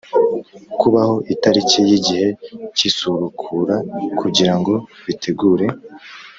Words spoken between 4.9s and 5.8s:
bitegure